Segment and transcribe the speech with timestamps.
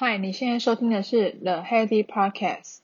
[0.00, 2.76] 嗨，你现在收听的是 The Healthy Podcast。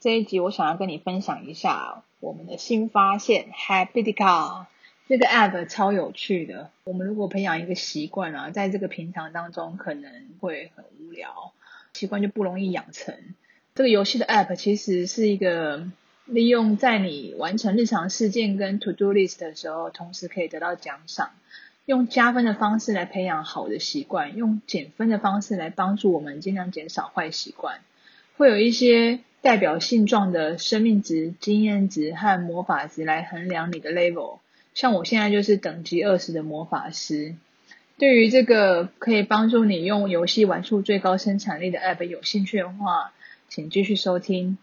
[0.00, 4.64] 这一集我想要跟你分享一下我们的新发现，Happy DiCar
[5.06, 6.70] 这个 App 超有趣的。
[6.84, 11.52] 我们如果培养一个习惯啊，在这个平常当中可能会很无聊，
[11.92, 13.14] 习惯就不容易养成。
[13.74, 15.86] 这个游戏的 App 其实是一个
[16.24, 21.32] 利用在你完成日常事件跟 To Do List 的时候，同时可以得到奖赏。
[21.84, 27.80] 用加分的方式来培养好的习惯，用减分的方式来帮助我们尽量减少坏习惯。
[28.36, 34.38] 会有一些代表性状的生命值、经验值和魔法值来衡量你的 level。
[34.74, 37.34] 像我现在就是等级二十的魔法师。
[37.98, 43.12] 对于这个可以帮助你用游戏玩出最高生产力的 app 有兴趣的话，
[43.48, 44.56] 请继续收听。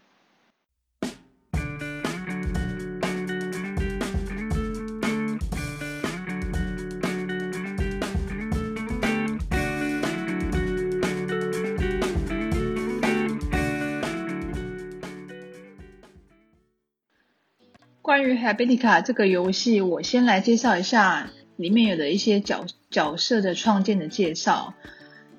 [18.10, 24.74] 关于 Habitica 这个游戏，我先来介绍一下里面有的一些角角色的创建的介绍。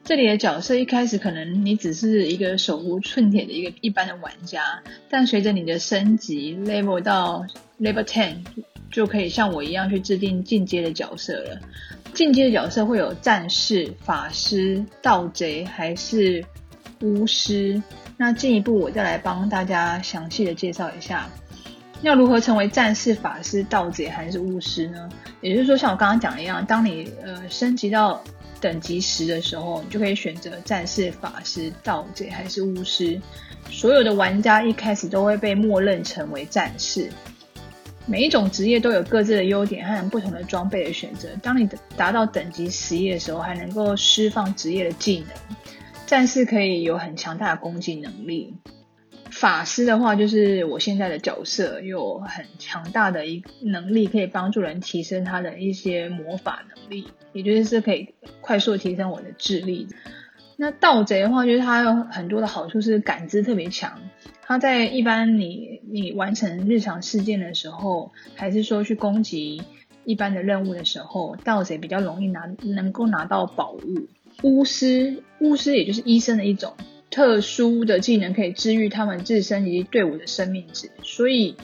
[0.05, 7.45] 这里的角色一开始可能你只是一个手无寸铁的一个一般的玩家，但随着你的升级 level 到
[7.78, 8.38] level ten，
[8.89, 11.59] 就可以像我一样去制定进阶的角色了。
[12.13, 16.45] 进阶的角色会有战士、法师、盗贼还是
[17.02, 17.83] 巫师？
[18.16, 21.30] 那进一步我再来帮大家详细的介绍一下。
[22.02, 25.09] 要如何成为战士、法师、盗贼还是巫师呢？
[25.39, 28.21] 也就是说，像我刚刚讲的一样，当你呃升级到
[28.59, 33.22] 等级十的时候，你就可以选择战士、法师、盗贼还是巫师。
[33.69, 37.09] 所有的玩家一开始都会被默认成为战士。
[38.07, 41.29] 每一种职业都有各自的优点和不同的装备的选择。
[41.44, 45.57] 当你达到等级十一的时候，还能够释放职业的技能。
[46.07, 48.55] 战士可以有很强大的攻击能力。
[49.42, 59.88] 法师的话，就是我现在的角色，有很强大的一能力，可以帮助人提升他的一些魔法能力，也就是可以快速提升我的智力。
[60.57, 64.00] 那盗贼的话，就是他有很多的好处，是感知特别强。
[64.44, 69.63] 他在一般你你完成日常事件的时候，还是说去攻击
[70.06, 74.08] 一般的任务的时候，盗贼比较容易拿能够拿到宝物。
[74.44, 76.75] 巫师，巫师也就是医生的一种。
[77.11, 81.55] 特殊的技能可以治愈他们自身以及队伍的生命值，所以，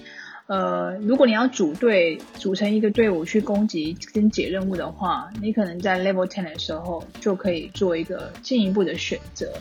[0.48, 9.52] 呃，如果你要组队组成一个队伍去攻击跟解任务的话，你可能在 level ten 的时候就可以做一个进一步的选择。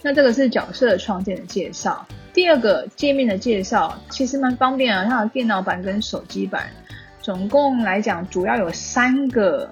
[0.00, 2.06] 那这个是角色的创建的介绍。
[2.32, 6.70] 第二个界面的介绍其实蛮方便啊，它的电脑版跟手机版，
[7.20, 9.70] 总共来讲主要有三个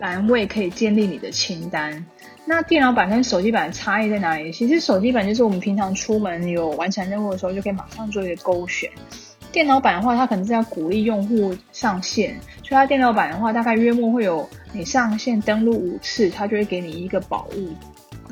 [0.00, 2.04] 栏位可以建立你的清单。
[2.46, 4.52] 那电脑版跟手机版的差异在哪里？
[4.52, 8.90] 其实手机版就是我们平常出门有完成任务的时候，就可以马上做一个勾选。
[9.50, 17.72] 电脑版的话，它可能是要鼓励用户上线，所以它电脑版的话，大概约莫会有你上线登录五次，它就会给你一个宝物。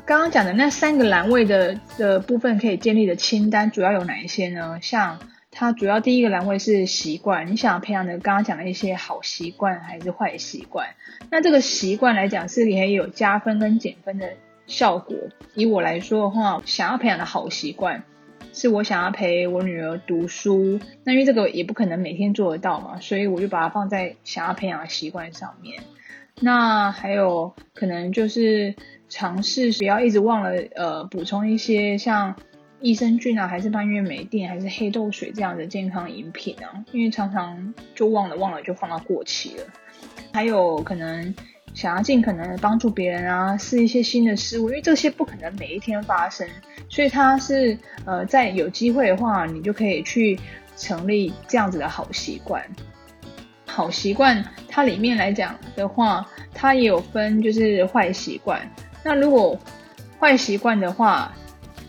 [0.05, 4.77] 刚刚讲的那三个栏位的的部分可以建立的清单，主要有哪一些呢？
[4.81, 5.17] 像
[5.55, 10.87] 它主要第一个栏位是习惯，你想要培养的刚刚讲的一些好习惯还是坏习惯？
[11.29, 14.33] 那这个习惯来讲是可以有加分跟减分的
[14.65, 15.15] 效果。
[15.53, 18.03] 以我来说的话，想要培养的好习惯
[18.51, 25.83] 是我想要陪我女儿读书，那因为这个也不可能每天做得到嘛，所以我就把它放在想要培养的习惯上面。
[26.41, 28.73] 那还有可能就是
[29.07, 32.35] 尝试不要一直忘了呃补充一些像。
[32.83, 36.83] 益生菌啊，还是蔓越莓錠，还是黑豆水这样的健康饮品啊？
[36.91, 39.63] 因为常常就忘了忘了就放到过期了。
[40.33, 41.33] 还有可能
[41.73, 46.45] 想要尽可能的帮助别人啊，试一些新的事物，因为这些不可能每一天发生，
[46.89, 50.37] 所以它是呃，在有机会的话，你就可以去
[50.75, 52.61] 成立这样子的好习惯。
[53.65, 58.59] 好习惯它里面来讲的话，它也有分就是坏习惯。
[59.05, 59.57] 那如果
[60.19, 61.33] 坏习惯的话，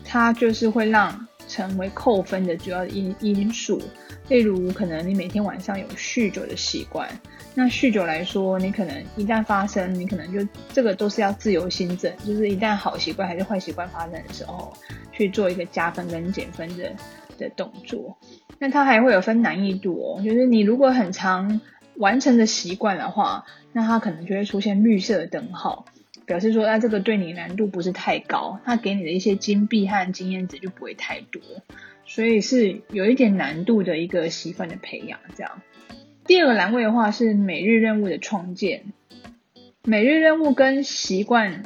[0.05, 3.81] 它就是会让成为扣分的主要因因素，
[4.29, 7.07] 例如可能你每天晚上有酗酒的习惯，
[7.53, 14.73] 那酗酒来说，你可能一旦发生，你可能就这个都是要自由心证，就是一旦好习惯还是坏习惯发生的时候，
[15.11, 16.91] 去做一个加分跟减分的
[17.37, 18.17] 的动作。
[18.57, 21.61] 那它还会有分难易度哦，就是你如果很常
[21.97, 25.85] 完成的习惯的话，那它可能就会出现绿色的灯号。
[26.25, 31.41] 表示说，那这个对你难度不是太高，他给你的一些金币和经验值就不会太多，
[32.05, 35.19] 所以是有一点难度的一个习惯的培养。
[35.35, 35.61] 这样，
[36.25, 38.85] 第二个栏位的话是每日任务的创建，
[39.83, 41.63] 每日任务跟习惯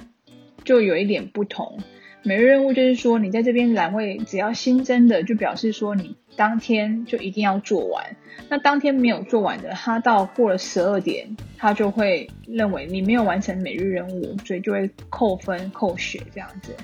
[0.65, 1.79] 就有一点不同。
[2.21, 8.04] 每日任务就是说，你在这边栏位只要新增的，就表示说你当天就一定要做完。
[8.50, 16.75] 那当天没有做完的，他到过了十二点，他就会认为你没有完成每日任务，所以就会扣分扣血这样子。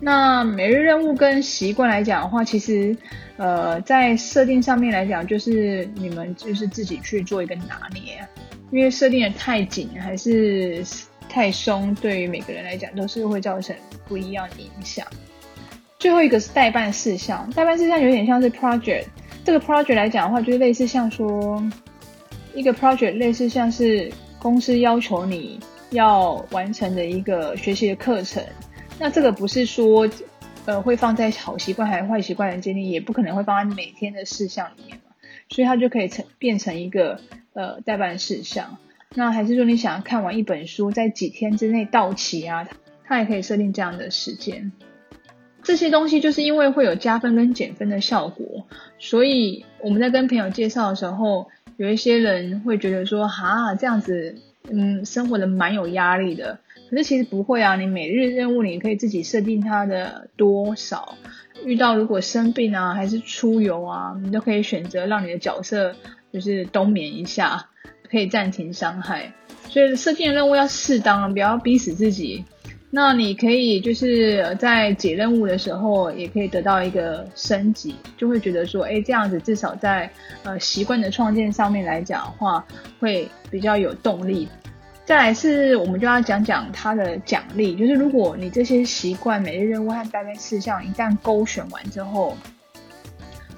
[0.00, 2.96] 那每日任务跟习惯来讲的话，其实
[3.36, 8.26] 呃在设定上面来讲，就是你们就是自己去做一个拿捏，
[8.70, 10.82] 因为设定的太紧还是。
[11.32, 13.74] 太松，对于每个人来讲都是会造成
[14.06, 15.06] 不一样的影响。
[15.98, 19.06] 最后一个是待办事项，待办事项有点像是 project。
[19.42, 21.64] 这个 project 来讲的话，就是类似像说
[22.54, 25.58] 一个 project，类似像是公司要求你
[25.90, 28.44] 要完成的一个学习的课程。
[28.98, 30.06] 那这个不是说
[30.66, 35.14] 呃会放在好习惯还是坏习惯的建立，也不可能会放在每天的事项里面嘛，
[35.48, 37.18] 所以它就可以成变成一个
[37.54, 38.76] 呃代办事项。
[39.14, 42.66] 那还是说你想要看完一本书，在几天之内到期啊？
[43.04, 44.72] 它也可以设定这样的时间。
[45.62, 48.66] 这些东西就是因为会有加分跟减分的效果，
[48.98, 54.34] 所以我们在跟朋友介绍的时候，有一些人会觉得说，哈，这样子，
[54.70, 56.58] 嗯，生活的蛮有压力的。
[56.90, 61.16] 可是其实不会啊，你每日任务你可以自己设定它的多少。
[61.64, 65.94] 遇到如果生病啊，还是出游啊，你都可以选择让你的角色
[66.32, 67.68] 就是冬眠一下。
[68.12, 69.32] 可以暂停伤害，
[69.70, 72.44] 所以设定的任务要适当，不要逼死自己。
[72.90, 80.12] 那你可以就是在解任务的时候，也可以得到一个升级，就会觉得说，哎，这样子至少在
[80.42, 82.62] 呃习惯的创建上面来讲的话，
[83.00, 84.46] 会比较有动力。
[85.06, 92.36] 再来是，我们就要讲讲它的奖励，就是如果你这些习惯、每日任务和待办事项一旦勾选完之后，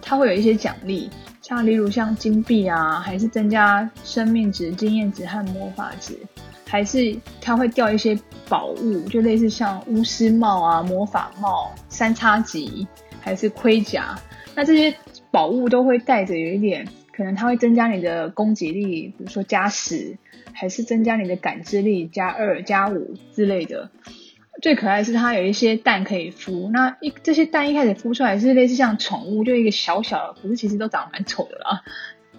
[0.00, 1.10] 它会有一些奖励。
[1.46, 6.19] 像例如像金币啊，还是增加生命值、经验值和魔法值，
[6.67, 8.19] 还是它会掉一些
[8.49, 12.88] 宝物，就类似像巫师帽啊、魔法帽、三叉戟，
[13.20, 14.19] 还是盔甲。
[14.55, 14.96] 那这些
[15.31, 20.17] 宝物都会带着有一点，可能它会增加你的攻击力，比如说加十，
[20.55, 23.90] 还是增加你的感知力加二、加五之类的。
[24.62, 31.82] 最可爱是它有一些蛋可以孵，那一这些蛋一开始孵出来是类似像宠物，就一个小小的，可是其实都长得蛮丑的啦。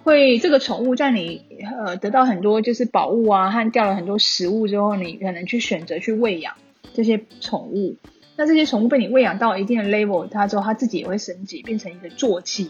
[0.03, 1.44] 会这个宠物在你
[1.85, 6.53] 呃得到很多就是宝物啊和掉了很多食物之后，你可能去选择去喂养
[6.94, 7.95] 这些宠物。
[8.38, 12.69] 那这些宠物被你喂养到一定的 level，它之后它自己也会升级变成一个坐骑。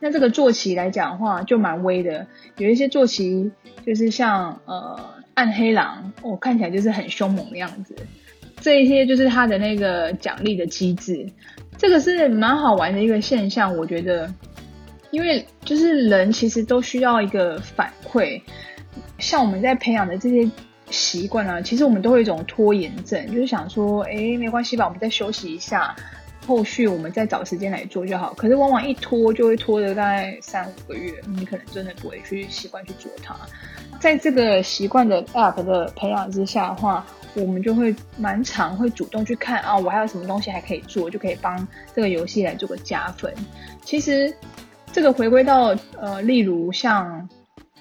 [0.00, 2.26] 那这个坐骑来讲的话就蛮威的，
[2.56, 3.50] 有一些坐骑
[3.84, 7.96] 就是像呃暗黑狼，我、哦、看起来就是很凶猛的样子。
[8.60, 11.26] 这一些就是他的那个奖励的机制，
[11.76, 14.32] 这个是蛮好玩的一个现象，我觉得，
[15.10, 18.40] 因为就是人其实都需要一个反馈，
[19.18, 20.50] 像我们在培养的这些
[20.90, 25.94] 习惯啊，其实我们都会有一种拖延症，就是想说，哎，没关系吧，我们再休息一下，
[26.48, 28.32] 后续我们再找时间来做就好。
[28.32, 33.36] 可是往往一拖就会拖了大概三五个月，你可能真的不会去习惯去做它。
[34.00, 43.30] 在这个习惯的 App 的培养之下的话，我们就会蛮常会主动去看啊，我还有什么东西还可以做，就可以帮这个游戏来做个加分。
[43.84, 44.34] 其实
[44.90, 47.28] 这个回归到呃，例如像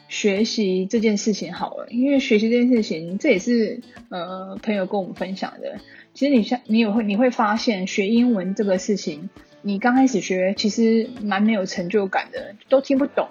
[0.09, 3.79] 学习这件事情好了，因为学习这件事情，这也是
[4.09, 5.77] 呃朋友跟我们分享的。
[6.17, 9.29] 其实你像你也会你会发现，学英文这个事情，
[9.61, 13.27] 你刚开始学其实蛮没有成就感的，都听不懂。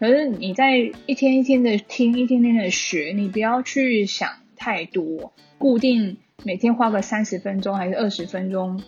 [0.00, 5.32] 可是你在一天一天的听，一天天的学，你不要去想太多。
[5.58, 8.82] 固定每天花个三十分钟还是二十分钟，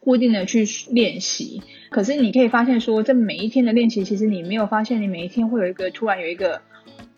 [0.00, 1.62] 固定的去练习。
[1.90, 6.60] 可是你可以发现说，这每一天的练习，其实你没有发现你每一天会有一个突然有一个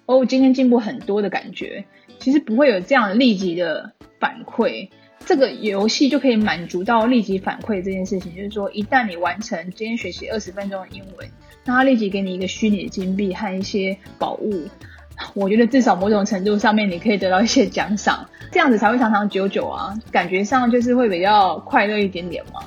[0.04, 1.86] 哦，今天进步很多的感觉。
[2.18, 4.90] 其实不会有这样立即的反馈。
[5.26, 11.28] 这个游戏就可以满足到立即反馈这件事情，就是说，一旦你完成今天学习二十分钟的英文，
[11.64, 14.68] 那它立即给你一个虚拟的金币和一些宝物。
[15.34, 22.60] 我觉得至少某种程度上面，你可以得到一些奖赏，这样子才会长长久久啊，感觉上就是会比较快乐一点点嘛。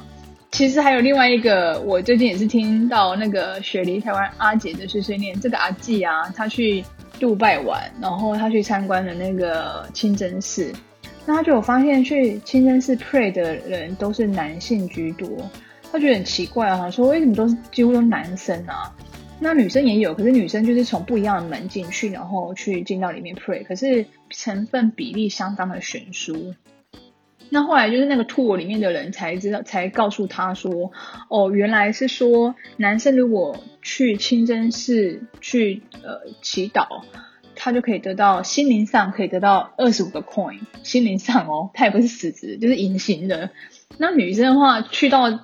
[0.52, 6.84] 其实还有另外一个，我最近也是听到那个雪梨台湾阿姐的碎碎念，这个阿季啊，他去
[7.20, 10.74] 杜拜玩，然后他去参观了那个清真寺，
[11.30, 15.30] 那她就有发现去清真寺 pray 的人都是男性居多，
[15.92, 18.92] 他觉得很奇怪啊，说为什么都是几乎都男生啊？
[19.40, 26.56] 那女生也有，可是女生就是从不一样的门进去，然后去进到里面 pray，可是成分比例相当的悬殊。
[27.52, 30.92] 那后来就是那个 tour 里面的人才知道，才告诉他说，
[31.30, 37.04] 哦，原来是说男生如果去清真寺去呃祈祷，
[37.62, 43.50] 他就可以得到心灵上可以得到二十五个 coin，心灵上哦， 他也不是实质，就是隐形的。
[43.98, 45.42] 那女生的话，去到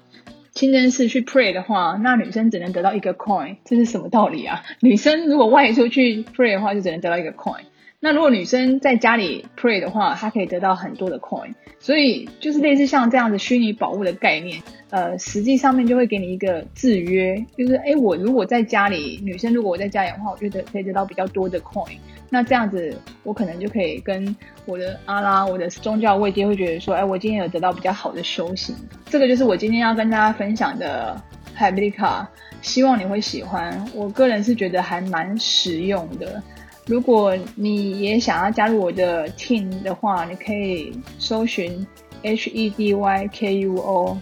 [0.53, 4.63] 清真寺去 pray 的话，那女生只能得到一个 coin，这是什么道理啊？
[4.79, 7.65] 女生如果外出去 pray 的话，就只能得到一个 coin。
[8.05, 21.97] 那如果女生在家里 pray 的话，她可以得到很多的 coin，所以就是类似像这样子虚拟宝物的概念，呃，实际上面就会给你一个制约，就是诶，我如果在家里，女生如果我在家里的话，我觉得可以得到比较多的 coin，
[22.29, 24.35] 那这样子我可能就可以跟
[24.67, 28.75] 我的阿拉、我的宗教位阶会觉得说，哎，我今天有得到比较好的修行，
[29.09, 31.19] 这个就是我今天要跟大家分享的
[31.57, 32.27] Habilika，
[32.61, 36.43] 希望你会喜欢，我个人是觉得还蛮实用的。
[36.85, 41.85] 如果你也想要加入我的 team 的话，你可以搜寻
[42.21, 44.17] H E D Y K U O，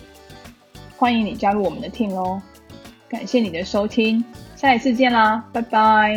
[0.96, 2.42] 欢迎你加入我们的 team 哦。
[3.10, 4.24] 感谢你的收听，
[4.56, 6.16] 下一次见啦，拜拜。